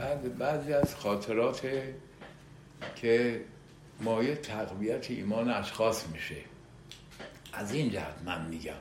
بعد 0.00 0.38
بعضی 0.38 0.72
از 0.72 0.94
خاطرات 0.94 1.66
که 2.96 3.44
مایه 4.00 4.34
تقویت 4.34 5.10
ایمان 5.10 5.50
اشخاص 5.50 6.06
میشه. 6.06 6.36
از 7.52 7.74
این 7.74 7.90
جهت 7.90 8.14
من 8.24 8.46
میگم. 8.46 8.72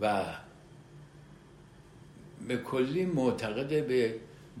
و 0.00 0.24
به 2.48 2.56
کلی 2.56 3.04
معتقد 3.04 3.86
به 3.86 4.14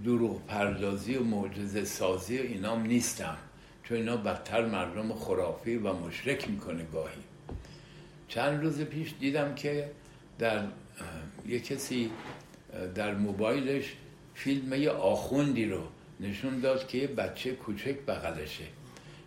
دروغ 0.04 0.46
پردازی 0.46 1.16
و 1.16 1.24
معجزه 1.24 1.84
سازی 1.84 2.38
و 2.38 2.42
اینام 2.42 2.82
نیستم. 2.82 3.36
چون 3.84 3.96
اینا 3.96 4.16
بدتر 4.16 4.66
مردم 4.66 5.14
خرافی 5.14 5.76
و 5.76 5.92
مشرک 5.92 6.48
می‌کنه 6.48 6.84
گاهی. 6.84 7.22
چند 8.28 8.62
روز 8.62 8.80
پیش 8.80 9.14
دیدم 9.20 9.54
که 9.54 9.90
در 10.38 10.64
یه 11.46 11.60
کسی 11.60 12.10
در 12.94 13.14
موبایلش 13.14 13.96
فیلم 14.44 14.72
یه 14.74 14.90
آخوندی 14.90 15.66
رو 15.66 15.82
نشون 16.20 16.60
داد 16.60 16.88
که 16.88 16.98
یه 16.98 17.06
بچه 17.06 17.52
کوچک 17.52 17.96
بغلشه. 18.06 18.64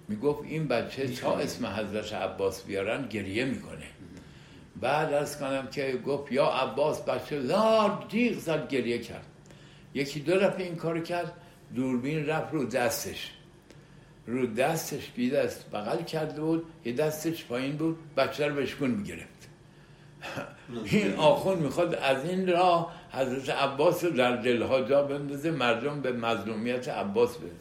می‌گفت 0.07 0.43
این 0.43 0.67
بچه 0.67 1.07
تا 1.07 1.37
اسم 1.37 1.65
حضرت 1.65 2.13
عباس 2.13 2.63
بیارن 2.63 3.07
گریه 3.07 3.45
می‌کنه. 3.45 3.85
بعد 4.81 5.13
از 5.13 5.39
کنم 5.39 5.67
که 5.67 5.99
گفت 6.05 6.31
یا 6.31 6.45
عباس 6.45 7.01
بچه 7.01 7.39
لار 7.39 8.05
دیغ 8.09 8.39
زد 8.39 8.67
گریه 8.67 8.99
کرد. 8.99 9.25
یکی 9.93 10.19
دو 10.19 10.39
دفعه 10.39 10.65
این 10.65 10.75
کار 10.75 10.99
کرد 10.99 11.31
دوربین 11.75 12.25
رفت 12.25 12.53
رو 12.53 12.65
دستش. 12.65 13.31
رو 14.27 14.45
دستش 14.47 15.09
بی 15.15 15.29
دست 15.29 15.71
بغل 15.71 16.03
کرده 16.03 16.41
بود 16.41 16.65
یه 16.85 16.93
دستش 16.93 17.45
پایین 17.45 17.77
بود 17.77 17.97
بچه 18.15 18.47
رو 18.47 18.55
بشکن 18.55 18.87
می‌گرفت. 18.87 19.49
این 20.91 21.13
آخون 21.13 21.59
می‌خواد 21.59 21.95
از 21.95 22.25
این 22.25 22.47
راه 22.47 23.02
حضرت 23.13 23.49
عباس 23.49 24.03
رو 24.03 24.09
در 24.09 24.35
دلها 24.35 24.81
جا 24.81 25.03
بندازه 25.03 25.51
مردم 25.51 26.01
به 26.01 26.11
مظلومیت 26.11 26.87
عباس 26.87 27.37
بده 27.37 27.51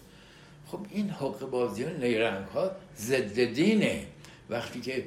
خب 0.66 0.78
این 0.90 1.10
حق 1.10 1.50
بازی 1.50 1.84
نیرنگ 1.84 2.46
ها 2.46 2.70
ضد 2.96 3.44
دینه. 3.44 4.06
وقتی 4.50 4.80
که 4.80 5.04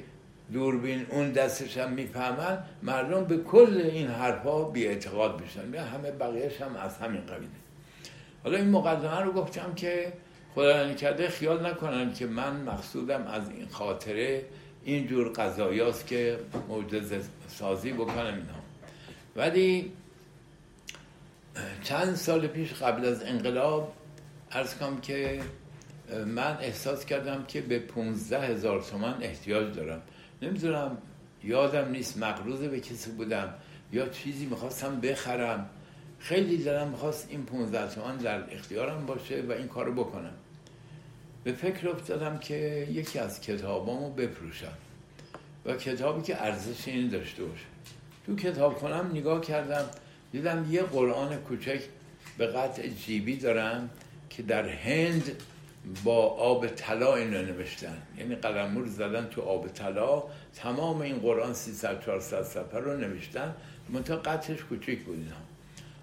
دوربین 0.52 1.06
اون 1.10 1.32
دستش 1.32 1.78
هم 1.78 1.92
می‌فهمن 1.92 2.58
مردم 2.82 3.24
به 3.24 3.36
کل 3.36 3.90
این 3.92 4.08
حرفا 4.08 4.64
بی 4.64 4.86
اعتقاد 4.86 5.40
میشن 5.40 5.78
همه 5.78 6.10
بقیهش 6.10 6.60
هم 6.60 6.76
از 6.76 6.98
همین 6.98 7.20
قبیله. 7.20 7.50
حالا 8.44 8.58
این 8.58 8.70
مقدمه 8.70 9.20
رو 9.20 9.32
گفتم 9.32 9.74
که 9.74 10.12
خدا 10.54 10.94
کرده 10.94 11.28
خیال 11.28 11.66
نکنن 11.66 12.12
که 12.12 12.26
من 12.26 12.56
مقصودم 12.56 13.26
از 13.26 13.50
این 13.50 13.68
خاطره 13.68 14.44
اینجور 14.84 15.28
قضایاست 15.28 16.06
که 16.06 16.38
معجزه 16.68 17.20
سازی 17.48 17.92
بکنم 17.92 18.34
اینا. 18.34 18.60
ولی 19.36 19.92
چند 21.82 22.14
سال 22.14 22.46
پیش 22.46 22.72
قبل 22.72 23.04
از 23.04 23.22
انقلاب 23.22 23.92
ارز 24.50 24.74
کنم 24.74 25.00
که 25.00 25.40
من 26.26 26.56
احساس 26.60 27.04
کردم 27.04 27.44
که 27.44 27.60
به 27.60 27.78
15 27.78 28.40
هزار 28.40 28.82
تومن 28.82 29.14
احتیاج 29.20 29.76
دارم. 29.76 30.02
نمی‌دونم 30.42 30.98
یادم 31.44 31.90
نیست 31.90 32.18
مقروض 32.18 32.60
به 32.60 32.80
کسی 32.80 33.10
بودم 33.10 33.54
یا 33.92 34.08
چیزی 34.08 34.46
می‌خواستم 34.46 35.00
بخرم. 35.00 35.70
خیلی 36.18 36.64
دارم 36.64 36.88
می‌خواست 36.88 37.26
این 37.30 37.44
15 37.44 37.94
تومن 37.94 38.16
در 38.16 38.54
اختیارم 38.54 39.06
باشه 39.06 39.42
و 39.48 39.52
این 39.52 39.68
کارو 39.68 39.92
بکنم. 40.04 40.34
به 41.44 41.52
فکر 41.52 41.88
افتادم 41.88 42.38
که 42.38 42.88
یکی 42.90 43.18
از 43.18 43.40
کتابامو 43.40 44.10
بفروشم 44.10 44.72
و 45.64 45.76
کتابی 45.76 46.22
که 46.22 46.42
ارزش 46.42 46.88
این 46.88 47.08
داشته 47.08 47.44
باشه. 47.44 47.64
تو 48.26 48.36
کتاب 48.36 48.78
کنم 48.78 49.10
نگاه 49.14 49.40
کردم 49.40 49.84
دیدم 50.32 50.66
یه 50.70 50.82
قرآن 50.82 51.36
کوچک 51.36 51.80
به 52.38 52.46
قطع 52.46 52.88
جیبی 52.88 53.36
دارم 53.36 53.90
که 54.30 54.42
در 54.42 54.68
هند 54.68 55.42
با 56.04 56.26
آب 56.26 56.66
طلا 56.66 57.14
اینو 57.14 57.42
نوشتن. 57.42 58.02
یعنی 58.18 58.34
قلمور 58.34 58.86
زدن 58.86 59.26
تو 59.26 59.42
آب 59.42 59.68
طلا. 59.68 60.22
تمام 60.54 61.00
این 61.00 61.18
قرآن 61.18 61.54
300 61.54 62.04
400 62.04 62.42
صفحه 62.42 62.80
رو 62.80 62.96
نوشتن. 62.96 63.54
منتها 63.88 64.16
قطعش 64.16 64.64
کوچیک 64.64 65.04
بود 65.04 65.32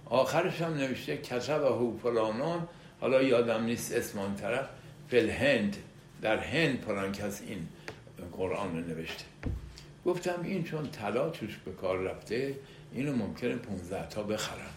آخرش 0.05 0.61
هم 0.61 0.73
نوشته 0.73 1.17
کتب 1.17 1.63
هو 1.63 1.97
فلانون. 1.97 2.67
حالا 3.01 3.21
یادم 3.21 3.63
نیست 3.63 3.93
اسم 3.93 4.35
طرف. 4.35 4.65
فل 5.09 5.29
هند. 5.29 5.77
در 6.21 6.37
هند 6.37 6.81
پلان 6.81 7.11
کس 7.11 7.41
این 7.47 7.67
قرآن 8.31 8.75
رو 8.75 8.87
نوشته. 8.87 9.25
گفتم 10.05 10.39
این 10.43 10.63
چون 10.63 10.89
طلا 10.89 11.29
توش 11.29 11.57
به 11.65 11.71
کار 11.71 11.97
رفته 11.97 12.55
اینو 12.93 13.15
ممکنه 13.15 13.55
15 13.55 14.09
تا 14.09 14.23
بخرم. 14.23 14.71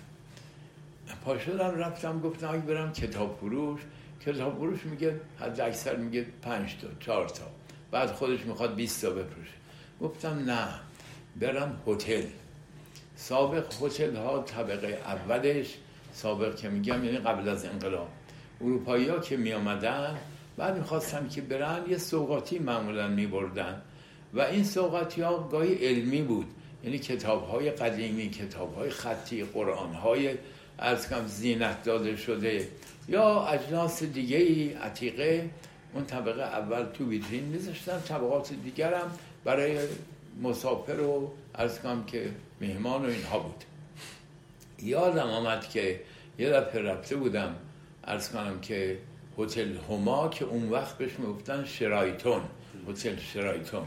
پا 1.24 1.38
شدم 1.38 1.74
رفتم 1.78 2.20
گفتم 2.20 2.48
اگه 2.48 2.60
برم 2.60 2.92
کتاب 2.92 3.36
فروش 3.40 3.80
کتاب 4.26 4.56
فروش 4.56 4.84
میگه 4.84 5.20
حد 5.40 5.60
اکثر 5.60 5.96
میگه 5.96 6.26
5 6.42 6.76
تا 6.82 6.88
4 7.00 7.28
تا. 7.28 7.44
بعد 7.90 8.12
خودش 8.12 8.40
می‌خواد 8.40 8.74
20 8.74 9.02
تا 9.02 9.10
بفروشه. 9.10 9.52
گفتم 10.00 10.44
نه 10.46 10.68
برم 11.40 11.82
هتل. 11.86 12.22
سابق 13.16 13.82
هتل 13.82 14.16
ها 14.16 14.42
طبقه 14.42 15.00
اولش 15.04 15.74
سابق 16.12 16.56
که 16.56 16.68
میگم 16.68 17.04
یعنی 17.04 17.18
قبل 17.18 17.48
از 17.48 17.64
انقلاب. 17.64 18.08
اروپایی 18.60 19.08
ها 19.08 19.18
که 19.18 19.36
می 19.36 19.52
آمدن 19.52 20.16
بعد 20.56 20.78
می‌خواستم 20.78 21.28
که 21.28 21.40
برن 21.40 21.80
یه 21.88 21.98
سوقاتی 21.98 22.58
معمولا 22.58 23.08
می 23.08 23.26
بردن 23.26 23.82
و 24.34 24.40
این 24.40 24.64
سوقاتی 24.64 25.22
ها 25.22 25.48
گاهی 25.48 25.74
علمی 25.74 26.22
بود. 26.22 26.46
یعنی 26.86 26.98
کتاب 26.98 27.48
های 27.48 27.70
قدیمی 27.70 28.30
کتاب 28.30 28.74
های 28.74 28.90
خطی 28.90 29.44
قرآن 29.44 29.92
های 29.94 30.34
از 30.78 31.08
کم 31.08 31.26
زینت 31.26 31.82
داده 31.82 32.16
شده 32.16 32.68
یا 33.08 33.46
اجناس 33.46 34.02
دیگه 34.02 34.36
ای 34.36 34.72
عتیقه. 34.72 35.50
اون 35.94 36.04
طبقه 36.04 36.42
اول 36.42 36.84
تو 36.84 37.08
ویترین 37.08 37.44
میذاشتن 37.44 38.00
طبقات 38.00 38.52
دیگر 38.64 38.94
برای 39.44 39.78
مسافر 40.42 41.00
و 41.00 41.32
از 41.54 41.82
کم 41.82 42.04
که 42.04 42.30
مهمان 42.60 43.04
و 43.04 43.08
اینها 43.08 43.38
بود. 43.38 43.64
یادم 44.82 45.26
آمد 45.26 45.68
که 45.68 46.00
یه 46.38 46.50
دفعه 46.50 46.82
رفته 46.82 47.16
بودم 47.16 47.56
ارز 48.04 48.28
کنم 48.28 48.60
که 48.60 48.98
هتل 49.38 49.76
هما 49.88 50.28
که 50.28 50.44
اون 50.44 50.70
وقت 50.70 50.98
بهش 50.98 51.12
می‌گفتن 51.18 51.64
شرایتون 51.64 52.40
هتل 52.88 53.16
شرایتون 53.16 53.82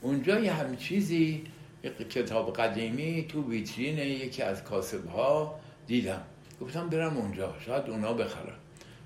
اونجا 0.00 0.40
یه 0.40 0.52
همین 0.52 0.76
چیزی 0.76 1.44
کتاب 1.88 2.52
قدیمی 2.52 3.26
تو 3.28 3.50
ویترین 3.50 3.98
یکی 3.98 4.42
از 4.42 4.64
کاسب 4.64 5.08
ها 5.08 5.60
دیدم. 5.86 6.22
گفتم 6.60 6.88
برم 6.88 7.16
اونجا 7.16 7.54
شاید 7.66 7.90
اونا 7.90 8.12
بخرن. 8.12 8.54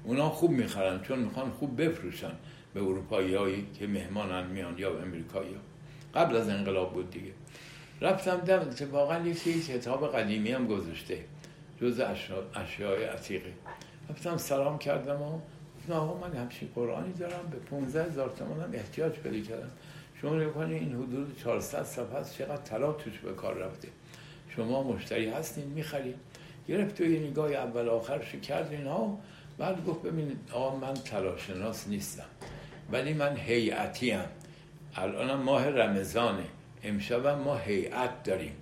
اونا 0.05 0.31
خوب 0.31 0.51
می‌خرن 0.51 1.01
چون 1.03 1.19
می‌خوان 1.19 1.51
خوب 1.51 1.83
بفروشن 1.83 2.33
به 2.75 2.81
اروپایی 2.81 3.35
هایی 3.35 3.67
که 3.79 3.87
مهمانن 3.87 4.47
میان 4.47 4.79
یا 4.79 4.91
به 4.91 5.03
امریکایی 5.03 5.55
ها. 5.55 5.61
قبل 6.21 6.37
از 6.37 6.49
انقلاب 6.49 6.95
بود 6.95 7.11
دیگه. 7.11 7.33
رفتم 8.01 8.37
دم 8.37 8.91
واقعا 8.93 9.27
یکی 9.27 9.63
کتاب 9.63 10.13
قدیمی 10.17 10.53
هم 10.53 10.67
گذاشته 10.67 11.25
جز 11.81 12.01
اشیای 12.55 13.05
عتیقه 13.05 13.53
رفتم 14.11 14.37
سلام 14.37 14.79
کردم 14.79 15.23
و 15.23 15.41
گفتم 15.79 15.93
آقا 15.93 16.29
من 16.29 16.37
همچین 16.37 16.69
قرآنی 16.75 17.13
دارم 17.13 17.49
به 17.51 17.57
15 17.57 18.05
هزار 18.05 18.33
احتیاج 18.73 19.13
پیدا 19.13 19.49
کردم. 19.49 19.71
شما 20.21 20.37
نگاه 20.37 20.71
این 20.71 20.95
حدود 20.95 21.39
400 21.43 21.83
صفحه 21.83 22.25
چقدر 22.39 22.63
طلا 22.63 22.93
توش 22.93 23.19
به 23.19 23.33
کار 23.33 23.55
رفته. 23.55 23.89
شما 24.57 24.83
مشتری 24.83 25.31
هستین 25.31 25.65
می‌خرید. 25.65 26.17
گرفت 26.69 27.01
و 27.01 27.05
یه 27.05 27.21
نگاه 27.31 27.53
اول 27.53 27.89
آخرش 27.89 28.33
کرد 28.33 28.73
اینها. 28.73 29.19
بعد 29.59 29.85
گفت 29.85 30.03
ببینید 30.03 30.39
آقا 30.53 30.77
من 30.77 30.95
تلاشناس 30.95 31.89
نیستم 31.89 32.27
ولی 32.93 33.13
من 33.13 33.37
هیئتی 33.37 34.11
هم 34.11 34.27
الان 34.95 35.43
ماه 35.43 35.69
رمضانه. 35.69 36.45
امشب 36.83 37.27
ما 37.27 37.57
هیئت 37.57 38.23
داریم. 38.23 38.57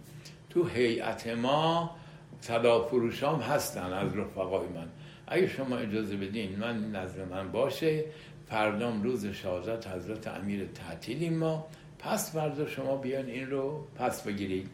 تو 0.50 0.66
هیئت 0.66 1.26
ما 1.26 1.96
طلا 2.42 2.82
فروشام 2.82 3.40
هستن 3.40 3.92
از 3.92 4.16
رفقای 4.16 4.68
من. 4.68 4.88
اگه 5.26 5.48
شما 5.48 5.76
اجازه 5.76 6.16
بدین 6.16 6.58
من 6.58 6.90
نظر 6.92 7.24
من 7.24 7.52
باشه. 7.52 8.04
فردام 8.48 9.02
روز 9.02 9.26
شهادت 9.26 9.86
حضرت 9.86 10.28
امیر 10.28 10.66
تعطیلیم 10.66 11.38
ما. 11.38 11.66
پس 11.98 12.32
فردا 12.32 12.66
شما 12.66 12.96
بیان 12.96 13.26
این 13.26 13.50
رو 13.50 13.86
پس 13.96 14.22
بگیرید. 14.22 14.68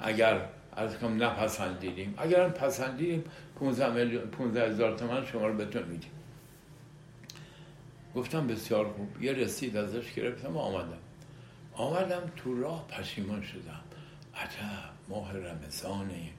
اگر 0.00 0.40
از 0.76 0.98
کم 0.98 1.22
نپسندیدیم. 1.22 2.14
اگر 2.18 2.48
پسندیدیم 2.48 3.24
15 4.38 4.68
هزار 4.68 4.98
تومن 4.98 5.26
شما 5.26 5.46
رو 5.46 5.54
بهتون 5.54 5.82
میدیم. 5.82 6.10
گفتم 8.14 8.46
بسیار 8.46 8.88
خوب. 8.88 9.22
یه 9.22 9.32
رسید 9.32 9.76
ازش 9.76 10.12
گرفتم 10.14 10.56
و 10.56 10.58
آمدم. 10.58 10.98
آمدم 11.74 12.22
تو 12.36 12.60
راه 12.60 12.86
پشیمان 12.88 13.42
شدم. 13.42 13.80
عجب 14.34 14.90
ماه 15.08 15.32
رمضانه. 15.36 16.30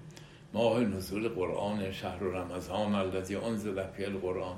ماه 0.54 0.80
نزول 0.80 1.30
قرآن 1.30 1.92
شهر 1.92 2.19
رمضان 2.19 2.96
الذی 2.96 3.36
انزل 3.36 3.88
فی 3.88 4.06
القرآن. 4.06 4.56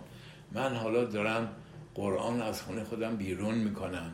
من 0.51 0.75
حالا 0.75 1.05
دارم 1.05 1.49
قرآن 1.95 2.41
از 2.41 2.61
خونه 2.61 2.83
خودم 2.83 3.15
بیرون 3.15 3.55
می‌کنم. 3.55 4.11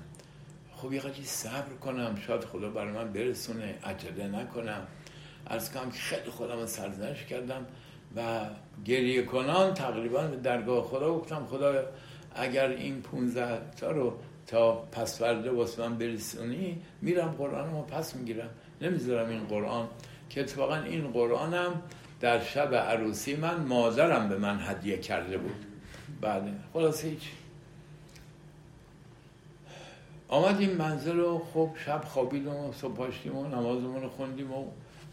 خب 0.76 0.94
یه 0.94 1.02
صبر 1.24 1.74
کنم 1.82 2.16
شاید 2.28 2.44
خدا 2.44 2.70
برای 2.70 2.92
من 2.92 3.14
برسونه 3.14 3.76
عجله 3.84 4.28
نکنم. 4.28 4.88
از 5.48 5.74
که 5.74 5.80
خیلی 5.92 6.30
خودم 6.30 6.66
سرزنش 6.66 7.26
کردم 7.26 7.66
و 8.16 8.40
گریه 8.86 9.24
کنان 9.24 9.74
تقریبا 9.74 10.22
به 10.28 10.36
درگاه 10.36 10.84
خدا 10.84 11.14
گفتم 11.14 11.46
خدا 11.46 11.84
اگر 12.36 12.70
این 12.70 13.02
15 13.02 13.62
تا 13.78 13.92
رو 13.92 14.18
تا 14.48 14.72
پس 14.72 15.20
فرده 15.20 15.52
واسه 15.52 15.82
من 15.82 15.98
برسونی 15.98 16.82
میرم 17.02 17.32
قرآن 17.38 17.72
رو 17.72 17.82
پس 17.82 18.16
می‌گیرم. 18.16 18.50
نمی‌ذارم 18.82 19.30
این 19.30 19.46
قرآن 19.46 19.88
که 20.30 20.42
اتفاقا 20.42 20.76
این 20.76 21.12
قرآنم 21.12 21.82
در 22.20 22.44
شب 22.44 22.76
عروسی 22.76 23.36
من 23.36 23.56
مادرم 23.56 24.30
به 24.30 24.38
من 24.38 24.60
هدیه 24.60 24.98
کرده 24.98 25.38
بود. 25.38 25.66
بله 26.22 26.52
خلاصه 26.74 27.08
هیچ 27.08 27.22
آمدیم 30.30 30.70
منزل 30.70 31.18
رو 31.18 31.42
خب 31.54 31.70
شب 31.86 32.02
خوابیدیم 32.06 32.56
و 32.56 32.74
صبح 32.74 32.94
پاشتیم 32.94 33.38
و 33.38 33.48
نمازمون 33.48 34.02
رو 34.02 34.10
خوندیم 34.10 34.52
و 34.54 34.66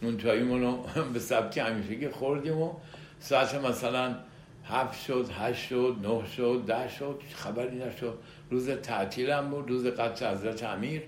نونچاییمون 0.03 0.63
رو 0.63 0.85
به 1.13 1.19
سبک 1.19 1.59
همیشگی 1.59 2.09
خوردیم 2.09 2.59
و 2.59 2.73
ساعت 3.21 3.55
مثلا 3.55 4.17
هفت 4.65 5.05
شد 5.05 5.31
هشت 5.39 5.69
شد 5.69 5.97
نه 6.03 6.27
شد 6.37 6.65
ده 6.67 6.89
شد 6.89 7.23
خبری 7.35 7.79
نشد. 7.79 8.19
روز 8.51 8.71
تعطیلم 8.71 9.51
بود 9.51 9.71
روز 9.71 9.87
قطع 9.87 10.33
حضرت 10.33 10.63
امیر. 10.63 11.03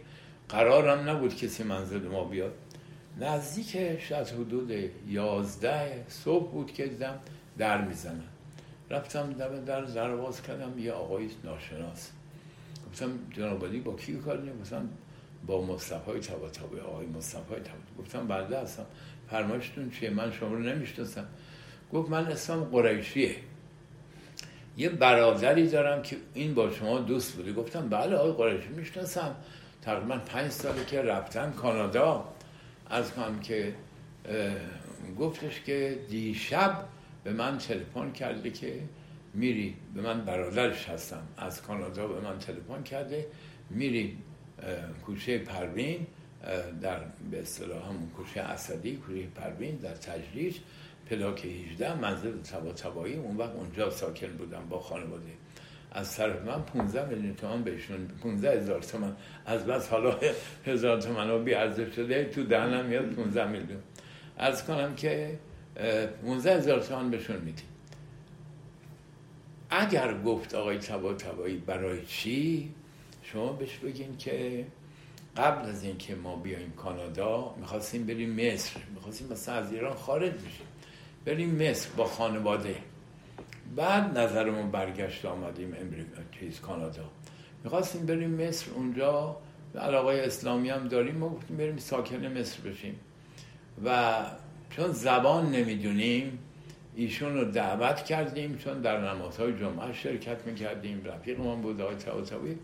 قرارم 0.49 1.09
نبود 1.09 1.37
کسی 1.37 1.63
منزل 1.63 2.09
ما 2.09 2.25
بیاد. 2.25 2.53
نزدیک 3.21 4.01
شاید 4.01 4.29
حدود 4.29 4.73
یازده 5.09 6.05
صبح 6.09 6.51
بود 6.51 6.73
که 6.73 6.87
دیدم 6.87 7.19
در 7.59 7.81
می‌زنن. 7.81 8.29
رفتم 8.91 9.33
دم 9.33 9.65
در 9.65 9.81
در 9.81 10.17
باز 10.17 10.43
کردم 10.43 10.79
یه 10.79 10.93
آقای 10.93 11.29
ناشناس. 11.45 12.11
گفتم 12.99 13.19
جناب 13.33 13.79
با 13.85 13.97
کی 13.97 14.17
کار 14.17 14.51
گفتم 14.61 14.89
با 15.47 15.65
مصطفی 15.67 16.21
طباطبایی 16.21 16.81
آقای 16.81 17.07
مصطفی 17.07 17.43
طباطبایی 17.43 17.99
گفتم 17.99 18.27
بله 18.27 18.59
هستم. 18.59 18.87
فرمایشتون 19.31 19.91
چیه؟ 19.91 20.11
من 20.11 20.33
شما 20.33 20.49
رو 20.49 20.59
نمی‌شناسم. 20.59 21.27
گفت 21.93 22.11
من 22.11 22.27
اسمم 22.27 22.65
قریشیه. 22.65 23.37
یه 24.77 24.89
برادری 24.89 25.69
دارم 25.69 26.03
که 26.03 26.17
این 26.35 26.55
با 26.55 26.71
شما 26.71 26.99
دوست 26.99 27.33
بوده. 27.33 27.53
گفتم 27.53 27.89
بله 27.89 28.17
آقای 28.17 28.33
قریشی 28.33 28.69
می‌شناسم. 28.69 29.35
تقریبا 29.83 30.19
پنج 30.19 30.51
ساله 30.51 30.85
که 30.85 31.03
رفتن 31.03 31.51
کانادا. 31.51 32.25
از 32.91 33.13
کنم 33.13 33.41
که 33.41 33.75
گفتش 35.19 35.61
که 35.61 35.99
دیشب 36.11 36.85
به 37.25 37.33
من 37.33 37.59
تلفن 37.59 38.13
کرده 38.13 38.51
که 38.51 38.81
میری 39.39 39.77
به 39.95 40.01
من 40.01 40.25
برادرش 40.25 40.89
هستم. 40.89 41.23
از 41.37 41.63
کانادا 41.63 42.07
به 42.07 42.21
من 42.21 42.39
تلفن 42.39 42.83
کرده. 42.83 43.27
میری 43.71 44.19
کوچه 45.07 45.39
پروین 45.39 46.07
در 46.83 47.01
به 47.31 47.41
اصطلاح 47.41 47.89
همون 47.89 48.09
کوچه 48.17 48.41
اسدی 48.41 48.97
کوچه 48.97 49.27
پروین 49.35 49.77
در 49.77 49.95
تجریش 49.95 50.61
پلاک 51.11 51.47
18 51.47 51.95
منزل 51.95 52.43
تبا 52.43 52.73
تبایی. 52.73 53.15
اون 53.15 53.37
وقت 53.37 53.55
اونجا 53.55 53.91
ساکن 53.91 54.27
بودم 54.27 54.67
با 54.69 54.81
خانواده. 54.81 55.33
از 55.93 56.17
طرف 56.17 56.43
من 56.43 56.63
15 56.63 57.09
میلیون 57.09 57.35
تومان 57.35 57.63
بهشون 57.63 58.09
15 58.23 58.61
هزار 58.61 58.83
تومان. 58.83 59.17
از 59.47 59.67
بس 59.67 59.89
حالا 59.89 60.19
هزار 60.67 61.01
تومان 61.01 61.45
بی 61.45 61.55
ارزش 61.55 61.95
شده 61.97 62.25
تو 62.25 62.45
دهنم 62.45 62.85
میاد 62.85 63.15
15 63.15 63.47
میلیون. 63.47 63.81
از 64.37 64.65
کنم 64.65 64.95
که 64.95 65.39
15 66.27 66.57
هزار 66.57 66.81
تومان 66.81 67.11
بهشون 67.11 67.37
میدیم. 67.37 67.65
اگر 69.71 70.23
گفت 70.23 70.55
آقای 70.55 70.79
تبا 70.79 71.15
تبایی 71.15 71.57
برای 71.57 72.07
چی 72.07 72.75
شما 73.23 73.53
بهش 73.53 73.77
بگین 73.77 74.17
که 74.17 74.67
قبل 75.37 75.69
از 75.69 75.85
اینکه 75.85 76.15
ما 76.15 76.37
بیایم 76.37 76.73
کانادا 76.77 77.55
می‌خواستیم 77.61 78.07
بریم 78.07 78.31
مصر 78.31 78.81
می‌خواستیم 78.95 79.29
مثلا 79.33 79.55
از 79.55 79.73
ایران 79.73 79.95
خارج 79.95 80.33
بشیم 80.33 80.67
بریم 81.25 81.71
مصر 81.71 81.89
با 81.97 82.05
خانواده. 82.05 82.77
بعد 83.77 84.19
نظرمون 84.19 84.71
برگشت 84.71 85.25
آمدیم 85.25 85.77
امریکا 85.81 86.23
چیز 86.41 86.61
کانادا. 86.61 87.11
می‌خواستیم 87.65 88.07
بریم 88.07 88.31
مصر 88.31 88.71
اونجا 88.71 89.37
علاقه 89.81 90.23
اسلامی 90.27 90.71
هم 90.71 90.89
داریم 90.89 91.15
ما 91.15 91.29
گفتیم 91.29 91.57
بریم 91.57 91.77
ساکن 91.77 92.27
مصر 92.27 92.61
بشیم. 92.61 93.01
و 93.85 94.15
چون 94.71 94.93
زبان 94.93 95.51
نمی‌دونیم 95.51 96.39
ایشون 96.99 97.35
رو 97.35 97.45
دعوت 97.45 98.05
کردیم 98.05 98.57
چون 98.57 98.81
در 98.81 99.15
نمازهای 99.15 99.53
جمعه 99.53 99.93
شرکت 99.93 100.47
می‌کردیم 100.47 101.05
رفیق 101.05 101.41
من 101.41 101.61
بود 101.61 101.81
آقای 101.81 102.57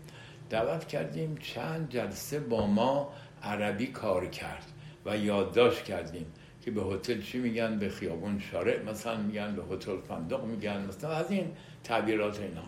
دعوت 0.49 0.87
کردیم 0.87 1.37
چند 1.41 1.89
جلسه 1.89 2.39
با 2.39 2.67
ما 2.67 3.13
عربی 3.43 3.87
کار 3.87 4.25
کرد 4.25 4.65
و 5.05 5.17
یادداشت 5.17 5.83
کردیم 5.83 6.25
که 6.61 6.71
به 6.71 6.81
هتل 6.81 7.21
چی 7.21 7.37
میگن؟ 7.37 7.79
به 7.79 7.89
خیابون 7.89 8.39
شارع 8.39 8.83
مثلا 8.83 9.17
میگن 9.17 9.55
به 9.55 9.75
هتل 9.75 9.97
فندق 10.07 10.43
میگن 10.43 10.85
مثلا 10.85 11.11
از 11.11 11.31
این 11.31 11.51
تعبیرات 11.83 12.39
اینا. 12.39 12.63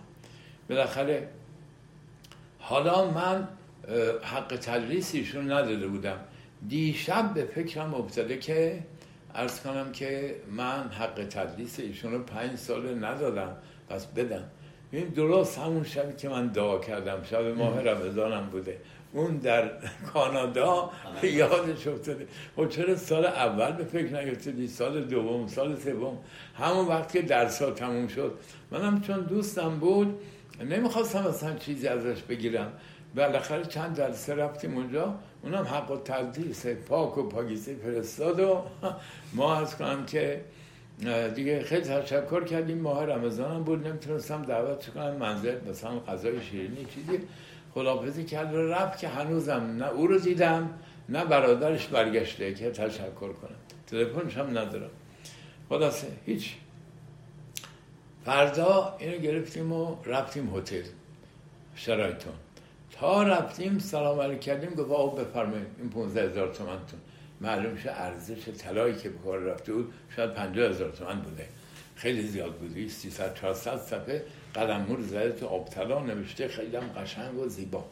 بالاخره 0.69 1.29
حالا 2.59 3.11
من 3.11 3.47
حق 4.23 4.57
تدریس 4.61 5.15
ایشون 5.15 5.51
نداده 5.51 5.87
بودم. 5.87 6.19
دیشب 6.67 7.33
به 7.33 7.45
فکرم 7.45 7.93
افتاده 7.93 8.37
که 8.37 8.83
ارز 9.37 9.59
کنم 9.59 9.91
که 9.91 10.35
من 10.51 10.89
حق 10.99 11.25
تدریس 11.29 11.79
ایشون 11.79 12.11
رو 12.11 12.23
پنج 12.23 12.55
سال 12.55 13.05
ندادم. 13.05 13.57
پس 13.89 14.05
بدم. 14.05 14.43
این 14.91 15.07
درست 15.07 15.59
همون 15.59 15.83
شبی 15.83 16.13
که 16.13 16.29
من 16.29 16.47
دعا 16.47 16.79
کردم. 16.79 17.23
شب 17.23 17.45
ماه 17.45 17.81
رمضانم 17.81 18.49
بوده. 18.49 18.77
اون 19.13 19.37
در 19.37 19.71
کانادا 20.13 20.91
یادش 21.23 21.87
افتاده. 21.87 22.23
و 22.57 22.61
خب 22.61 22.69
چرا 22.69 22.95
سال 22.95 23.25
اول 23.25 23.71
به 23.71 23.83
فکر 23.83 24.23
نیفتادی؟ 24.23 24.67
سال 24.67 25.03
دوم 25.03 25.47
سال 25.47 25.75
سوم. 25.75 26.17
همون 26.55 26.87
وقت 26.87 27.11
که 27.11 27.21
درس 27.21 27.57
تموم 27.57 28.07
شد. 28.07 28.37
منم 28.71 29.01
چون 29.01 29.19
دوستم 29.19 29.69
بود 29.69 30.19
نمی‌خواستم 30.69 31.27
اصلا 31.27 31.53
چیزی 31.55 31.87
ازش 31.87 32.21
بگیرم. 32.21 32.71
بالاخره 33.15 33.65
چند 33.65 33.97
جلسه 33.97 34.35
رفتیم 34.35 34.77
اونجا. 34.77 35.15
اونم 35.47 35.63
حق 35.63 35.91
و 35.91 35.97
تقدیس 35.97 36.65
پاک 36.65 37.17
و 37.17 37.23
پاکیزه 37.23 37.75
فرستاد 37.75 38.39
و 38.39 38.63
ما 39.33 39.55
از 39.55 39.77
کنم 39.77 40.05
که 40.05 40.41
دیگه 41.35 41.63
خیلی 41.63 41.81
تشکر 41.81 42.43
کردیم. 42.43 42.77
ماه 42.77 43.05
رمضان 43.05 43.51
هم 43.51 43.63
بود 43.63 43.87
نمی‌تونستم 43.87 44.41
دعوت 44.41 44.89
کنم. 44.89 45.15
منزل 45.15 45.69
مثلا 45.69 45.99
غذای 45.99 46.41
شیرینی 46.41 46.85
چیزی 46.85 47.19
خلافزی 47.73 48.23
کرد 48.23 48.53
و 48.53 48.67
رفت 48.67 48.99
که 48.99 49.07
هنوزم 49.07 49.75
نه 49.79 49.89
او 49.89 50.07
رو 50.07 50.19
دیدم 50.19 50.69
نه 51.09 51.25
برادرش 51.25 51.87
برگشته 51.87 52.53
که 52.53 52.71
تشکر 52.71 53.33
کنم. 53.33 53.55
تلفنش 53.87 54.37
هم 54.37 54.57
ندارم. 54.57 54.89
خلاصه 55.69 56.07
هیچ. 56.25 56.55
فردا 58.25 58.95
اینو 58.99 59.17
گرفتیم 59.17 59.71
و 59.71 59.95
رفتیم 60.05 60.55
هتل 60.55 60.83
شرایطون. 61.75 62.33
رفتیم 63.01 63.79
سلام 63.79 64.19
علیک 64.19 64.39
کردیم 64.39 64.69
گفت 64.69 64.91
آقا 64.91 65.23
بفرمایید 65.23 65.67
این 65.79 65.89
15 65.89 66.23
هزار 66.23 66.47
تومن 66.53 66.69
تون 66.77 66.99
معلوم 67.41 67.77
شه 67.77 67.91
ارزش 67.91 68.49
طلایی 68.57 68.95
که 68.95 69.09
به 69.09 69.17
کار 69.17 69.39
رفته 69.39 69.73
بود 69.73 69.93
شاید 70.15 70.33
50 70.33 70.69
هزار 70.69 70.89
تومن 70.91 71.21
بوده. 71.21 71.47
خیلی 71.95 72.21
زیاد 72.21 72.53
بوده 72.53 72.87
300 72.87 73.35
400 73.35 73.77
صفحه 73.77 74.23
قلم 74.53 74.81
مور 74.81 75.01
زده 75.01 75.31
تو 75.31 75.45
آبتلا 75.47 75.99
نوشته 75.99 76.47
خیلی 76.47 76.75
هم 76.75 76.87
قشنگ 76.87 77.39
و 77.39 77.47
زیبا. 77.47 77.85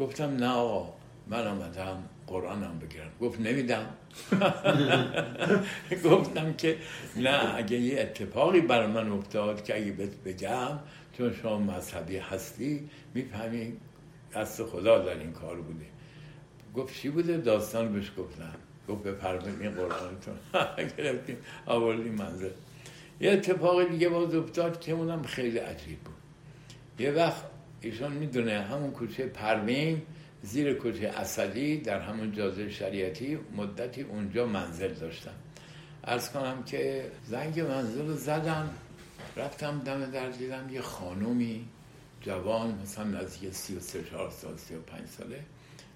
گفتم 0.00 0.36
نه 0.36 0.48
آقا 0.48 0.92
من 1.26 1.46
آمدم 1.46 2.02
قرآنم 2.26 2.78
بگیرم. 2.78 3.10
گفت 3.20 3.40
نمیدم. 3.40 3.86
گفتم 6.10 6.52
که 6.54 6.76
نه 7.16 7.56
اگه 7.56 7.76
یه 7.76 8.00
اتفاقی 8.00 8.60
برای 8.60 8.86
من 8.86 9.12
افتاد 9.12 9.64
که 9.64 9.76
اگه 9.76 9.92
بهت 9.92 10.16
بگم 10.24 10.78
چون 11.18 11.34
شما 11.42 11.58
مذهبی 11.58 12.16
هستی 12.16 12.90
می‌فهمی 13.14 13.72
دست 14.34 14.62
خدا 14.62 14.98
در 14.98 15.18
این 15.18 15.32
کار 15.32 15.60
بوده. 15.60 15.86
گفت 16.74 16.94
چی 16.94 17.08
بوده؟ 17.08 17.36
داستان 17.36 17.92
بهش 17.92 18.10
گفتم 18.18 18.54
گفت 18.88 19.02
بفرمایید 19.02 19.60
این 19.60 19.70
قرآنتون 19.70 20.34
گرفتیم 20.98 21.36
آوردیم 21.66 22.14
منزل. 22.14 22.50
یه 23.20 23.30
اتفاق 23.30 23.88
دیگه 23.88 24.08
باز 24.08 24.34
افتاد 24.34 24.80
که 24.80 24.92
اونم 24.92 25.22
خیلی 25.22 25.58
عجیب 25.58 25.98
بود. 25.98 26.14
یه 26.98 27.10
وقت 27.10 27.42
ایشان 27.80 28.12
می‌دونه 28.12 28.62
همون 28.62 28.90
کوچه 28.90 29.26
پروین 29.26 30.02
زیر 30.42 30.74
کوچه 30.74 31.06
اصلی 31.06 31.76
در 31.76 32.00
همون 32.00 32.32
جازه 32.32 32.70
شریعتی 32.70 33.38
مدتی 33.56 34.02
اونجا 34.02 34.46
منزل 34.46 34.92
داشتم 34.92 35.34
ارز 36.04 36.30
کنم 36.30 36.62
که 36.62 37.10
زنگ 37.24 37.60
منزل 37.60 38.06
رو 38.06 38.14
زدم 38.14 38.70
رفتم 39.36 39.78
دم 39.78 40.10
در 40.10 40.30
دیدم 40.30 40.68
یه 40.70 40.80
خانومی 40.80 41.64
جوان 42.20 42.78
مثلا 42.82 43.04
نزدیک 43.04 43.52
سی 43.52 43.76
و 43.76 43.80
سه 43.80 44.04
چهار 44.04 44.30
سال 44.30 44.56
سی 44.56 44.74
و 44.74 44.80
پنج 44.80 45.08
ساله. 45.08 45.44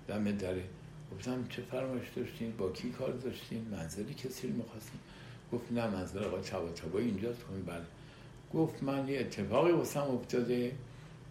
دم 0.08 0.32
دره 0.32 0.64
گفتم 1.12 1.48
چه 1.48 1.62
فرمایش 1.62 2.08
داشتین؟ 2.16 2.56
با 2.56 2.72
کی 2.72 2.90
کار 2.90 3.12
داشتین؟ 3.12 3.68
منزلی 3.70 4.14
کسی 4.14 4.48
رو 4.48 4.54
می‌خواستین 4.54 5.00
گفت 5.52 5.72
نه 5.72 5.86
منزل 5.86 6.24
آقای 6.24 6.42
تبا 6.42 6.98
اینجاست. 6.98 7.42
کنیم 7.42 7.64
بله. 7.64 7.84
گفت 8.54 8.82
من 8.82 9.08
یه 9.08 9.20
اتفاقی 9.20 9.72
واسم 9.72 10.00
افتاده 10.00 10.72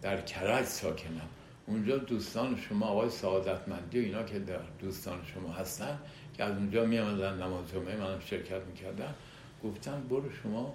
در 0.02 0.20
کرج 0.20 0.64
ساکنم. 0.64 1.28
اونجا 1.66 1.98
دوستان 1.98 2.56
شما 2.56 2.86
آقای 2.86 3.10
سعادتمندی 3.10 4.00
و 4.00 4.02
اینا 4.02 4.22
که 4.22 4.38
در 4.38 4.60
دوستان 4.80 5.18
شما 5.34 5.52
هستن 5.52 5.98
که 6.36 6.44
از 6.44 6.56
اونجا 6.56 6.84
می 6.84 6.98
آمدن 6.98 7.42
نماز 7.42 7.68
جمعه 7.72 7.96
منم 7.96 8.20
شرکت 8.20 8.62
می‌کردن. 8.66 9.14
گفتن 9.64 10.02
برو 10.10 10.32
شما 10.42 10.74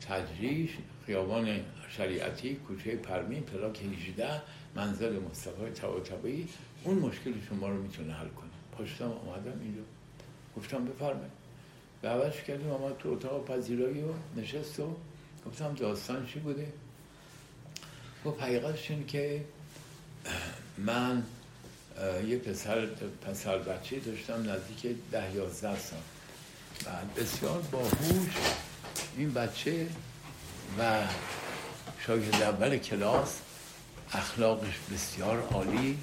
تجریش 0.00 0.70
خیابان 1.06 1.60
شریعتی 1.96 2.54
کوچه 2.54 2.96
پرمین 2.96 3.42
پلاک 3.42 3.82
18 3.82 4.42
منزل 4.74 5.18
مصطفی 5.18 5.70
طباطبایی 5.74 6.48
اون 6.84 6.98
مشکل 6.98 7.32
شما 7.48 7.68
رو 7.68 7.82
می‌تونه 7.82 8.12
حل 8.12 8.28
کنه. 8.28 8.50
پاشتم 8.72 9.04
آمدم 9.04 9.60
اینجا. 9.60 9.82
گفتم 10.56 10.84
بفرمایید. 10.84 11.32
دعوتش 12.02 12.42
کردیم 12.42 12.70
آمد 12.70 12.98
تو 12.98 13.08
اتاق 13.08 13.46
پذیرایی 13.48 14.02
و 14.02 14.12
نشست 14.36 14.80
و 14.80 14.96
گفتم 15.46 15.74
داستان 15.74 16.26
چی 16.26 16.38
بوده؟ 16.38 16.72
گفت 18.24 18.42
حقیقتش 18.42 18.90
این 18.90 19.06
که 19.06 19.44
من 20.78 21.22
یه 22.28 22.38
پسر 22.38 22.86
پسر 23.26 23.58
بچه 23.58 23.98
داشتم 23.98 24.50
نزدیک 24.50 24.96
ده 25.12 25.34
یازده 25.34 25.78
سال. 25.78 25.98
و 26.86 27.20
بسیار 27.20 27.62
باهوش 27.72 28.34
این 29.16 29.32
بچه 29.32 29.86
و 30.78 31.02
شاگرد 32.06 32.42
اول 32.42 32.76
کلاس 32.76 33.38
اخلاقش 34.12 34.74
بسیار 34.92 35.40
عالی. 35.40 35.98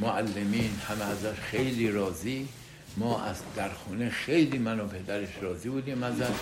معلمین 0.00 0.70
همه 0.88 1.04
ازش 1.04 1.38
خیلی 1.50 1.90
راضی. 1.90 2.48
ما 2.96 3.22
از 3.24 3.36
در 3.56 3.68
خونه 3.68 4.10
خیلی 4.10 4.58
من 4.58 4.80
و 4.80 4.86
پدرش 4.86 5.28
راضی 5.40 5.68
بودیم 5.68 6.02
ازش. 6.02 6.34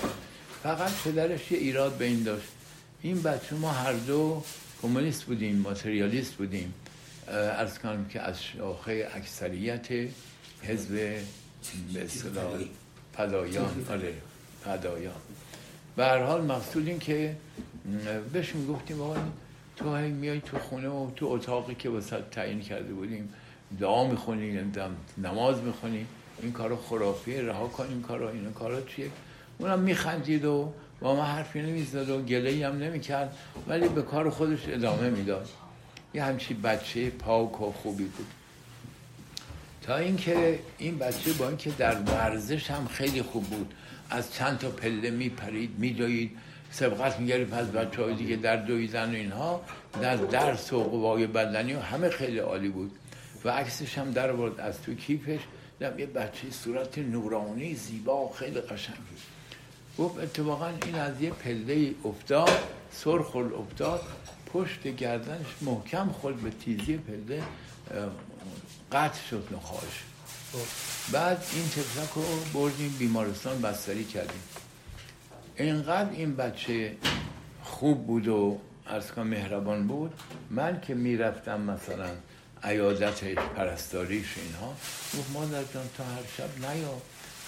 فقط 0.63 0.93
پدرش 1.05 1.51
یه 1.51 1.59
ایراد 1.59 1.97
به 1.97 2.05
این 2.05 2.23
داشت. 2.23 2.49
این 3.03 3.23
بچه 3.23 3.55
ما 3.55 3.73
هر 3.73 3.93
دو 3.93 4.45
کمونیست 4.83 5.23
بودیم 5.23 5.57
ماتریالیست 5.57 6.33
بودیم. 6.33 6.75
از 7.59 7.79
کنم 7.79 8.09
که 8.09 8.21
از 8.21 8.43
شاخه 8.43 9.09
اکثریت 9.15 9.89
حزب 10.63 10.95
به 11.95 12.05
اصطلاح 12.05 12.61
پدایان. 13.13 13.87
آره 13.91 14.15
پدایان. 14.65 15.15
به 15.97 16.05
هر 16.05 16.23
حال 16.23 16.45
مقصود 16.45 16.89
این 16.89 16.99
که 16.99 17.37
بهش 18.33 18.55
می‌گفتیم 18.55 19.01
آقا 19.01 19.17
تو 19.77 19.97
هی 19.97 20.11
میای 20.11 20.41
تو 20.41 20.59
خونه 20.59 20.89
و 20.89 21.11
تو 21.17 21.27
اتاقی 21.27 21.75
که 21.75 21.89
واسه 21.89 22.17
تعیین 22.31 22.61
کرده 22.61 22.95
بودیم 22.95 23.33
دعا 23.81 24.09
می‌خونی 24.09 24.61
نماز 25.19 25.63
می‌خونی 25.63 26.07
این 26.43 26.53
کارو 26.53 26.77
خرافیه 26.77 27.43
رها 27.43 27.69
کن 27.69 27.87
این 27.89 28.03
کارو 28.03 28.29
این 28.29 28.53
کارا 28.53 28.81
چیه؟ 28.81 29.11
اونم 29.59 29.79
میخندید 29.79 30.45
و 30.45 30.73
با 31.01 31.17
ما 31.17 31.25
حرفی 31.25 31.63
نمی‌زد 31.63 32.11
و 32.11 32.23
گله 32.23 32.67
هم 32.67 32.79
نمی‌کرد 32.79 33.37
ولی 33.69 33.89
به 33.89 34.03
کار 34.03 34.31
خودش 34.31 34.69
ادامه 34.69 35.11
می‌داد. 35.11 35.49
یه 36.15 36.25
همچی 36.25 36.55
بچه 36.55 37.11
پاک 37.11 37.61
و 37.61 37.73
خوبی 37.73 38.05
بود. 38.05 38.27
تا 39.83 39.97
اینکه 39.97 40.59
این 40.79 40.99
بچه 40.99 41.33
با 41.33 41.49
اینکه 41.49 41.71
در 41.71 41.95
ورزش 41.95 42.71
هم 42.71 42.87
خیلی 42.87 43.23
خوب 43.23 43.45
بود. 43.45 43.75
از 44.11 44.35
چند 44.35 44.59
تا 44.59 44.71
پله 44.71 45.11
میپرید 45.11 45.79
میدوید 45.79 46.39
سبقت 46.71 47.21
می‌گرفت 47.21 47.53
از 47.53 47.73
بچه 47.73 48.03
های 48.03 48.15
دیگه 48.15 48.37
در 48.37 48.57
دویدن 48.57 49.11
و 49.11 49.15
اینها. 49.15 49.63
در 50.03 50.17
درس 50.17 50.73
و 50.73 50.85
قوای 50.85 51.27
بدنی 51.27 51.75
و 51.75 51.81
همه 51.81 52.09
خیلی 52.09 52.39
عالی 52.39 52.69
بود. 52.69 52.91
و 53.45 53.51
عکسش 53.51 53.99
هم 53.99 54.11
در 54.11 54.33
برد 54.33 54.61
از 54.61 54.83
تو 54.83 54.95
کیفش. 54.95 55.41
دم 55.81 55.99
یه 55.99 56.07
بچه 56.07 56.51
صورت 56.51 56.99
نورانی 56.99 57.75
زیبا 57.75 58.25
و 58.25 58.33
خیلی 58.33 58.61
قشنگ 58.61 58.97
گفت 59.99 60.19
اتفاقا 60.19 60.71
این 60.87 60.95
از 60.95 61.21
یه 61.21 61.31
پله 61.31 61.95
افتاد 62.05 62.59
سرخ 62.93 63.37
افتاد 63.37 64.03
پشت 64.53 64.83
گردنش 64.97 65.47
محکم 65.61 66.09
خود 66.09 66.43
به 66.43 66.51
تیزی 66.51 66.97
پله 66.97 67.43
قطع 68.93 69.21
شد 69.31 69.49
نخواهش. 69.53 70.03
بعد 71.13 71.45
این 71.53 71.69
تفلک 71.69 72.11
رو 72.15 72.23
بردیم 72.55 72.97
بیمارستان 72.99 73.63
بستری 73.63 74.05
کردیم. 74.05 74.43
اینقدر 75.57 76.11
این 76.11 76.37
بچه 76.37 76.97
خوب 77.63 78.07
بود 78.07 78.29
و 78.29 78.61
از 78.87 79.19
مهربان 79.19 79.87
بود 79.87 80.13
من 80.51 80.81
که 80.81 80.95
می‌رفتم 80.95 81.61
مثلا 81.61 82.11
عیادتش 82.63 83.35
پرستاریش 83.35 84.27
اینها 84.37 84.75
گفت 85.19 85.31
مادر 85.33 85.65
جان 85.75 85.89
تا 85.99 86.05
هر 86.05 86.23
شب 86.37 86.67
نیا 86.67 86.95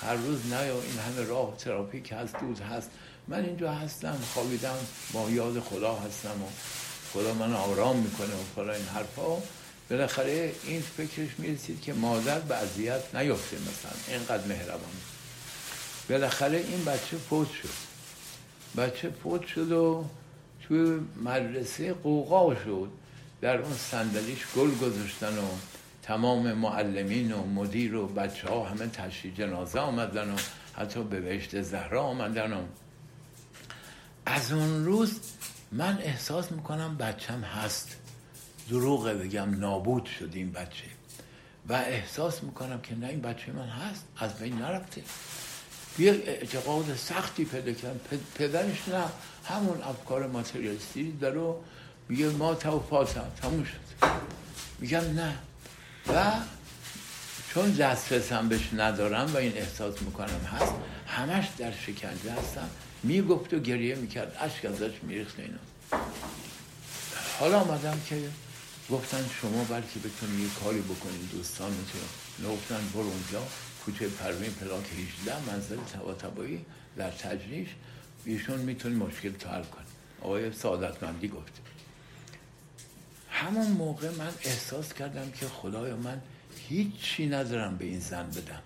هر 0.02 0.14
روز 0.14 0.46
نیا 0.46 0.82
این 0.82 0.98
همه 0.98 1.28
راه 1.28 1.56
تراپیک 1.56 2.12
هست 2.12 2.36
دود 2.40 2.60
هست. 2.60 2.90
من 3.28 3.44
اینجا 3.44 3.72
هستم 3.72 4.18
خوابیدم 4.34 4.76
با 5.12 5.30
یاد 5.30 5.60
خدا 5.60 5.94
هستم 5.94 6.42
و 6.42 6.48
خدا 7.12 7.34
من 7.34 7.54
آرام 7.54 7.96
می‌کنه 7.96 8.34
و 8.34 8.44
فلا 8.56 8.72
این 8.72 8.86
حرفا. 8.94 9.36
بالاخره 9.90 10.52
این 10.64 10.80
فکرش 10.80 11.28
می‌رسید 11.38 11.80
که 11.80 11.92
مادر 11.92 12.38
به 12.38 12.54
اذیت 12.54 13.14
نیفته 13.14 13.56
مثلا 13.56 14.16
اینقدر 14.16 14.46
مهربان. 14.46 14.90
بالاخره 16.08 16.58
این 16.58 16.84
بچه 16.84 17.16
فوت 17.16 17.48
شد. 17.52 17.88
بچه 18.80 19.10
فوت 19.10 19.46
شد 19.46 19.72
و 19.72 20.04
توی 20.62 21.00
مدرسه 21.24 21.92
قوقا 21.92 22.54
شد. 22.54 22.90
در 23.40 23.56
اون 23.58 23.74
صندلیش 23.74 24.38
گل 24.56 24.74
گذاشتن 24.74 25.38
و 25.38 25.48
تمام 26.02 26.52
معلمین 26.52 27.32
و 27.32 27.46
مدیر 27.46 27.94
و 27.94 28.06
بچه 28.06 28.48
ها 28.48 28.64
همه 28.64 28.86
تشریح 28.86 29.34
جنازه 29.34 29.78
آمدن 29.78 30.30
و 30.30 30.36
حتی 30.76 31.02
به 31.02 31.20
بهشت 31.20 31.62
زهرا 31.62 32.02
آمدن 32.02 32.52
و 32.52 32.60
از 34.26 34.52
اون 34.52 34.84
روز 34.84 35.20
من 35.72 35.98
احساس 36.02 36.52
می‌کنم 36.52 36.96
بچم 36.96 37.40
هست. 37.40 37.96
دروغه 38.68 39.14
بگم 39.14 39.60
نابود 39.60 40.06
شد 40.18 40.30
این 40.32 40.52
بچه. 40.52 40.84
و 41.68 41.72
احساس 41.72 42.42
می‌کنم 42.42 42.80
که 42.80 42.94
نه 42.94 43.06
این 43.06 43.20
بچه 43.20 43.52
من 43.52 43.68
هست 43.68 44.04
از 44.16 44.34
بین 44.34 44.58
نرفته. 44.58 45.02
یه 45.98 46.12
اعتقاد 46.12 46.96
سختی 46.96 47.44
پیدا 47.44 47.72
کردم. 47.72 48.00
پدرش 48.34 48.88
نه 48.88 49.04
همون 49.44 49.82
افکار 49.82 50.26
ماتریالیستی 50.26 51.12
داره 51.12 51.54
میگه 52.08 52.28
ما 52.28 52.54
تو 52.54 53.04
تموم 53.42 53.64
شد. 53.64 54.06
میگم 54.78 55.00
نه. 55.00 55.34
و 56.14 56.32
چون 57.54 57.70
دسترسم 57.70 58.48
بهش 58.48 58.70
ندارم 58.72 59.34
و 59.34 59.36
این 59.36 59.52
احساس 59.56 60.02
می‌کنم 60.02 60.40
هست 60.60 60.72
همش 61.06 61.48
در 61.58 61.72
شکنجه 61.72 62.32
هستم. 62.32 62.68
می‌گفت 63.02 63.54
و 63.54 63.58
گریه 63.58 63.94
می‌کرد. 63.94 64.36
اشک 64.40 64.64
ازش 64.64 64.92
میریخت 65.02 65.38
اینا. 65.38 65.58
حالا 67.40 67.60
آمدم 67.60 68.00
که 68.08 68.22
گفتن 68.90 69.30
شما 69.40 69.64
بلکه 69.64 69.98
بتونید 69.98 70.40
یه 70.40 70.48
کاری 70.48 70.80
بکنید 70.80 71.30
دوستان 71.32 71.72
می‌تونم 71.72 72.54
گفتن 72.54 72.88
برو 72.94 73.00
اونجا 73.00 73.46
کوچه 73.84 74.08
پروین 74.08 74.50
پلاک 74.50 74.84
18 75.22 75.50
منزل 75.52 75.76
تبایی 76.18 76.64
در 76.96 77.10
تجریش. 77.10 77.68
ایشون 78.24 78.58
می‌تونه 78.58 78.96
مشکل 78.96 79.32
تو 79.32 79.48
حل 79.48 79.62
کنه 79.62 79.84
آقای 80.22 80.52
سعادتمندی 80.52 81.28
گفته 81.28 81.60
همون 83.30 83.66
موقع 83.66 84.10
من 84.10 84.32
احساس 84.44 84.92
کردم 84.92 85.30
که 85.30 85.46
خدایا 85.46 85.96
من 85.96 86.20
هیچی 86.68 87.26
ندارم 87.26 87.76
به 87.76 87.84
این 87.84 88.00
زن 88.00 88.30
بدم. 88.30 88.62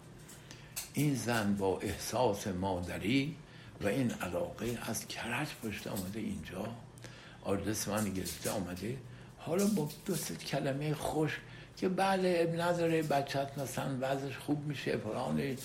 این 0.95 1.15
زن 1.15 1.55
با 1.55 1.81
احساس 1.81 2.47
مادری 2.47 3.37
و 3.81 3.87
این 3.87 4.11
علاقه 4.11 4.79
از 4.83 5.07
کرج 5.07 5.49
پشت 5.63 5.87
آمده 5.87 6.21
اینجا. 6.21 6.69
آدرس 7.43 7.89
من 7.89 8.13
گرفته 8.13 8.51
آمده 8.51 8.97
حالا 9.47 9.67
با 9.67 9.89
دو 10.07 10.15
کلمه 10.51 10.95
خوش 10.95 11.41
که 11.77 11.89
بله 11.89 12.49
اب 12.49 12.61
نداره 12.61 13.03
بچت 13.03 13.59
مثلا 13.59 13.97
وضعش 14.01 14.37
خوب 14.37 14.67
میشه 14.67 14.97
فلان 14.97 15.57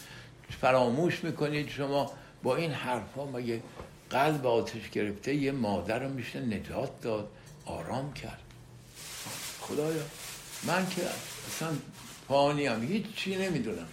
فراموش 0.62 1.24
می‌کنید. 1.24 1.70
شما 1.70 2.12
با 2.44 2.56
این 2.56 2.72
حرفا 2.72 3.26
مگه 3.26 3.62
قلب 4.10 4.46
آتش 4.48 4.90
گرفته 4.90 5.36
یه 5.36 5.52
مادر 5.52 6.00
رو 6.00 6.10
میشه 6.10 6.40
نجات 6.40 7.02
داد 7.02 7.30
آرام 7.66 8.14
کرد؟ 8.14 8.42
خدایا 9.62 10.04
من 10.64 10.90
که 10.90 11.02
اصلا 11.48 11.70
پانی 12.28 12.66
هم 12.66 12.84
هیچ 12.84 13.06
چی 13.16 13.36
نمی‌دونم. 13.36 13.88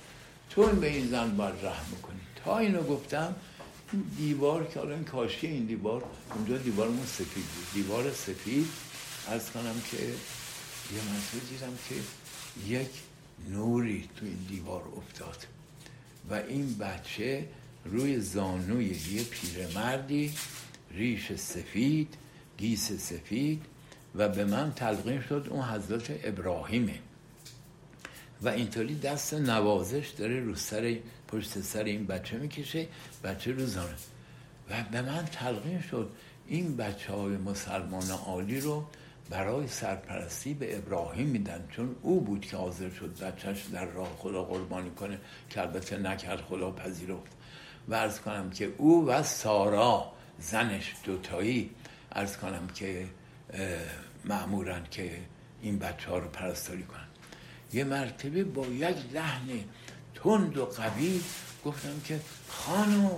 تو 0.50 0.66
به 0.66 0.86
این 0.86 1.08
زن 1.08 1.36
باید 1.36 1.54
رحم 1.62 1.84
می‌کنی 1.90 2.20
تا 2.44 2.58
اینو 2.58 2.82
گفتم 2.82 3.34
دیوار 4.16 4.66
که 4.66 4.78
حالا 4.78 4.94
این 4.94 5.04
کاشی 5.04 5.46
این 5.46 5.64
دیوار 5.64 6.04
اونجا 6.34 6.58
دیوارمون 6.58 7.06
سفید 7.06 7.44
بود. 7.44 7.66
دیوار 7.74 8.12
سفید. 8.12 8.66
از 9.28 9.50
کنم 9.50 9.82
که 9.90 9.96
یه 9.96 11.00
مسئله 11.00 11.40
دیدم 11.50 11.78
که 11.88 11.94
یک 12.66 12.90
نوری 13.50 14.08
تو 14.16 14.26
این 14.26 14.46
دیوار 14.48 14.82
افتاد 14.96 15.46
و 16.30 16.34
این 16.34 16.78
بچه 16.78 17.48
روی 17.84 18.20
زانوی 18.20 18.84
یه 18.84 19.24
پیرمردی 19.24 20.34
ریش 20.90 21.32
سفید 21.32 22.16
گیس 22.58 22.92
سفید 22.92 23.62
و 24.14 24.28
به 24.28 24.44
من 24.44 24.72
تلقین 24.72 25.22
شد 25.22 25.46
اون 25.50 25.62
حضرت 25.62 26.20
ابراهیمه. 26.24 26.98
و 28.42 28.48
اینطوری 28.48 28.98
دست 28.98 29.34
نوازش 29.34 30.08
داره 30.08 30.40
رو 30.40 30.54
سر 30.54 30.96
پشت 31.28 31.60
سر 31.60 31.84
این 31.84 32.06
بچه 32.06 32.36
می‌کشه 32.36 32.86
بچه 33.24 33.52
رو 33.52 33.66
زانه. 33.66 33.94
و 34.70 34.84
به 34.92 35.02
من 35.02 35.24
تلقین 35.24 35.82
شد 35.82 36.10
این 36.46 36.76
بچه 36.76 37.12
های 37.12 37.36
مسلمان 37.36 38.10
عالی 38.10 38.60
رو 38.60 38.84
برای 39.30 39.68
سرپرستی 39.68 40.54
به 40.54 40.78
ابراهیم 40.78 41.26
میدن 41.26 41.68
چون 41.70 41.96
او 42.02 42.20
بود 42.20 42.40
که 42.40 42.56
حاضر 42.56 42.90
شد 42.90 43.18
بچهش 43.18 43.62
در 43.62 43.84
راه 43.84 44.16
خدا 44.18 44.44
قربانی 44.44 44.90
کنه 44.90 45.18
که 45.50 45.60
البته 45.60 45.98
نکرد 45.98 46.40
خدا 46.40 46.70
پذیرفت. 46.70 47.32
و 47.88 47.94
ارز 47.94 48.20
کنم 48.20 48.50
که 48.50 48.74
او 48.78 49.06
و 49.06 49.22
سارا 49.22 50.12
زنش 50.38 50.94
دوتایی 51.04 51.70
ارز 52.12 52.36
کنم 52.36 52.66
که 52.74 53.06
معمورن 54.24 54.82
که 54.90 55.20
این 55.62 55.78
بچه 55.78 56.10
ها 56.10 56.18
رو 56.18 56.28
پرستاری 56.28 56.82
کنن. 56.82 57.06
یه 57.72 57.84
مرتبه 57.84 58.44
با 58.44 58.66
یک 58.66 58.96
لحن 59.12 59.48
تند 60.14 60.56
و 60.56 60.66
قوی 60.66 61.20
گفتم 61.64 62.00
که 62.04 62.20
خانم 62.48 63.10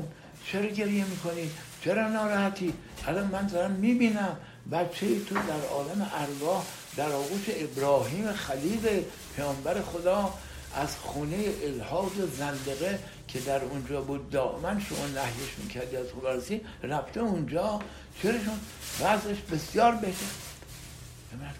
چرا 0.46 0.66
گریه 0.66 1.04
می‌کنی؟ 1.04 1.50
چرا 1.80 2.08
ناراحتی؟ 2.08 2.74
الان 3.06 3.26
من 3.26 3.46
دارم 3.46 3.70
می‌بینم 3.70 4.36
بچه 4.72 5.20
تو 5.24 5.34
در 5.34 5.66
عالم 5.70 6.10
ارواح 6.14 6.64
در 6.96 7.12
آغوش 7.12 7.44
ابراهیم 7.48 8.32
خلیل 8.32 9.02
پیامبر 9.36 9.82
خدا 9.82 10.34
از 10.74 10.96
خونه 10.96 11.44
الهاد 11.62 12.20
و 12.20 12.26
زندقه 12.36 12.98
که 13.28 13.40
در 13.40 13.64
اونجا 13.64 14.00
بود 14.00 14.30
دائما 14.30 14.80
شما 14.80 15.06
نهیش 15.06 15.50
می‌کردی 15.62 15.96
از 15.96 16.06
خلاصی 16.20 16.60
رفته 16.82 17.20
اونجا. 17.20 17.80
چراشون 18.22 18.60
وضعش 19.00 19.36
بسیار 19.52 19.92
بهتر. 19.92 20.26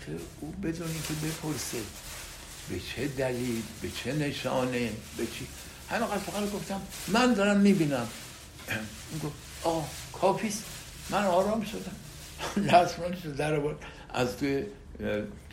به 0.07 0.13
او 0.41 0.51
بدونی 0.63 1.01
که 1.09 1.15
بپرسه 1.15 1.79
به 2.69 2.81
چه 2.81 3.09
دلیل 3.09 3.63
به 3.83 3.89
چه 4.05 4.13
نشانه 4.13 4.91
به 5.17 5.27
چی؟ 5.27 5.47
همه 5.91 6.07
فقط 6.07 6.53
گفتم 6.53 6.83
من 7.09 7.35
دارم 7.35 7.57
می‌بینم. 7.57 8.09
اون 9.11 9.21
گفت 9.25 9.35
آه 9.63 9.89
کافیست. 10.13 10.65
من 11.11 11.25
آرام 11.25 11.65
شدم. 11.65 11.97
دستمانش 12.73 13.25
رو 13.25 13.33
در 13.33 13.61
بود 13.61 13.77
از 14.15 14.37
توی 14.37 14.65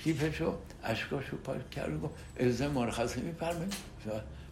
کیفشو 0.03 0.55
اشکاشو 0.83 1.37
پاک 1.37 1.69
کرد 1.69 1.93
و 1.93 1.99
گفت 1.99 2.13
ازه 2.39 2.67
مرخصی 2.67 3.21
میفرمید 3.21 3.73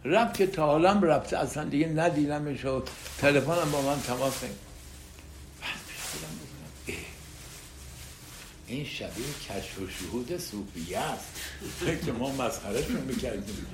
رفت 0.04 0.36
که 0.36 0.46
تا 0.46 0.66
حالا 0.66 0.92
رفته. 0.92 1.38
اصلا 1.38 1.64
دیگه 1.64 1.86
ندیدمش 1.86 2.64
و 2.64 2.82
تلفنم 3.18 3.70
با 3.72 3.82
من 3.82 4.00
تماس 4.00 4.44
نگید 4.44 4.56
این 8.66 8.84
شبیه 8.84 9.26
کشف 9.48 9.78
و 9.78 9.88
شهود 9.88 10.38
صوفیه 10.38 10.98
است. 10.98 11.24
که 12.04 12.12
ما 12.12 12.32
مسخرهشون 12.32 13.00
می‌کردیم. 13.00 13.66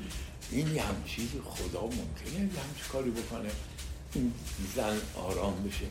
این 0.50 0.74
یه 0.74 0.82
هم 0.82 1.04
چیزی 1.06 1.40
خدا 1.44 1.82
ممکنه 1.82 2.34
یه 2.34 2.40
همچی 2.40 2.90
کاری 2.92 3.10
بکنه. 3.10 3.50
این 4.14 4.32
زن 4.76 4.96
آرام 5.16 5.68
بشه. 5.68 5.86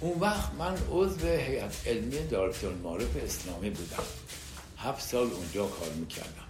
اون 0.00 0.20
وقت 0.20 0.54
من 0.54 0.76
عضو 0.90 1.26
هیئت 1.26 1.86
علمی 1.86 2.26
دارت 2.26 2.64
المعارف 2.64 3.16
اسلامی 3.16 3.70
بودم. 3.70 4.02
هفت 4.78 5.08
سال 5.08 5.30
اونجا 5.32 5.66
کار 5.66 5.88
می‌کردم. 5.90 6.46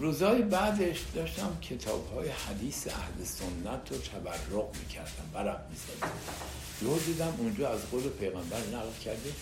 روزای 0.00 0.42
بعدش 0.42 1.00
داشتم 1.14 1.58
کتاب 1.62 2.12
های 2.14 2.28
حدیث 2.28 2.86
اهل 2.86 3.24
سنت 3.24 3.92
رو 3.92 3.98
تبرق 3.98 4.76
می‌کردم 4.80 5.30
برق 5.34 5.60
می‌زدم. 5.70 6.12
یه 6.82 6.98
دیدم 6.98 7.34
اونجا 7.38 7.68
از 7.68 7.80
قول 7.90 8.08
پیغمبر 8.08 8.60
نقل 8.72 8.92
کرده 9.04 9.32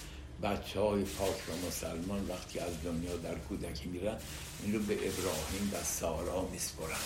بچه 0.43 0.81
های 0.81 1.03
پاک 1.03 1.29
و 1.29 1.67
مسلمان 1.67 2.27
وقتی 2.29 2.59
از 2.59 2.73
دنیا 2.85 3.17
در 3.17 3.35
کودکی 3.35 3.89
میرن 3.89 4.17
این 4.63 4.75
رو 4.75 4.81
به 4.81 4.95
ابراهیم 4.95 5.71
و 5.73 5.85
سارا 5.85 6.49
میسپرن. 6.53 6.97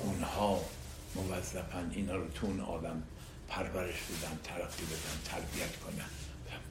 اونها 0.00 0.60
موظفن 1.14 1.90
اینا 1.94 2.16
رو 2.16 2.28
تون 2.28 2.60
آدم 2.60 3.02
پرورش 3.48 3.94
بدن 3.94 4.38
ترقی 4.44 4.84
بدن 4.84 5.18
تربیت 5.24 5.76
کنن. 5.76 6.08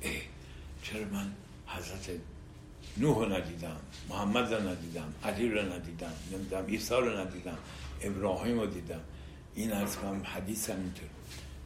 ای 0.02 0.22
چرا 0.84 1.06
من 1.12 1.32
حضرت 1.68 2.20
نوح 2.98 3.18
رو 3.18 3.34
ندیدم 3.34 3.78
محمد 4.10 4.54
رو 4.54 4.70
ندیدم 4.70 5.14
علی 5.24 5.50
رو 5.50 5.74
ندیدم 5.74 6.14
نمی‌دونم 6.32 6.66
عیسی 6.66 6.94
رو 6.94 7.18
ندیدم 7.18 7.58
ابراهیم 8.02 8.60
رو 8.60 8.66
دیدم. 8.66 9.02
این 9.56 9.72
از 9.72 9.98
کنم 9.98 10.22
حدیث 10.26 10.70
هم 10.70 10.76
اینطور 10.76 11.10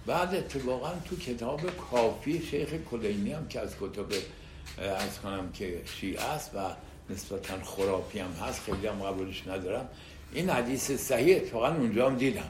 بعد 0.06 0.36
اتفاقا 0.36 0.92
تو 1.06 1.18
کتاب 1.18 1.78
کافی 1.78 2.42
شیخ 2.52 2.70
کلینی 2.92 3.34
هم 3.34 3.48
که 3.48 3.60
از 3.60 3.76
کتاب 3.76 4.14
از 4.78 5.20
کنم 5.20 5.52
که 5.52 5.82
شیعه 6.00 6.24
است 6.24 6.52
و 6.56 6.60
نسبتا 7.10 7.64
خرافی 7.64 8.20
هم 8.20 8.32
هست 8.32 8.62
خیلی 8.62 8.88
هم 8.88 9.04
قبولش 9.04 9.48
ندارم. 9.48 9.90
این 10.34 10.50
حدیث 10.50 10.92
صحیح 10.92 11.36
اتفاقا 11.36 11.68
اونجا 11.68 12.10
هم 12.10 12.18
دیدم. 12.18 12.50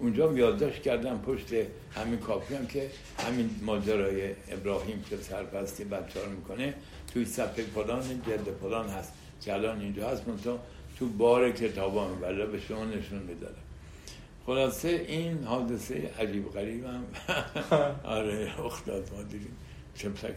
اونجا 0.00 0.32
یادداشت 0.32 0.82
کردم 0.82 1.18
پشت 1.18 1.46
همین 1.94 2.18
کافی 2.18 2.54
هم 2.54 2.66
که 2.66 2.90
همین 3.18 3.50
ماجرای 3.62 4.30
ابراهیم 4.48 5.04
که 5.10 5.16
سرپستی 5.16 5.84
بچه 5.84 6.26
می‌کنه 6.36 6.74
توی 7.12 7.24
صفحه 7.24 7.64
پلان 7.64 8.22
جلد 8.26 8.48
پلان 8.62 8.88
هست. 8.88 9.12
که 9.40 9.54
الان 9.54 9.80
اینجا 9.80 10.08
هست 10.08 10.28
منطقه 10.28 10.58
تو 10.98 11.06
بار 11.06 11.50
کتاب 11.50 11.96
هم 11.96 12.46
به 12.46 12.60
شما 12.60 12.84
نشون 12.84 13.18
می‌دادم. 13.18 13.62
خلاصه 14.46 14.88
این 14.88 15.44
حادثه 15.44 16.10
عجیب 16.18 16.52
غریب 16.52 16.84
هم 16.84 17.04
آره 18.18 18.60
اختاد 18.64 19.10
ما 19.16 19.22
دیدیم 19.22 19.56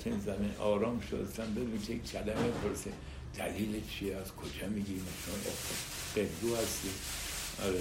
این 0.05 0.19
زمین 0.19 0.51
آرام 0.59 0.99
شدستم 0.99 1.53
بدون 1.53 1.79
که 1.87 1.99
کلمه 1.99 2.51
پرسه 2.63 2.91
دلیل 3.37 3.81
چیه؟ 3.89 4.15
از 4.15 4.31
کجا 4.31 4.67
میگی؟ 4.67 4.93
نشون 4.93 5.53
قدو 6.15 6.55
هستی. 6.55 6.89
آره. 7.65 7.79